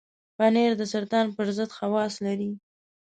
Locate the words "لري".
2.25-2.51